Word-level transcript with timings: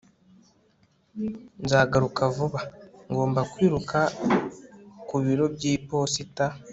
nzagaruka 1.63 2.21
vuba. 2.35 2.59
ngomba 3.09 3.41
kwiruka 3.51 3.99
ku 5.07 5.15
biro 5.23 5.45
by'iposita 5.55 6.45